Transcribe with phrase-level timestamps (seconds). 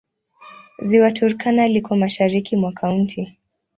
[0.87, 3.37] Ziwa Turkana liko mashariki mwa kaunti.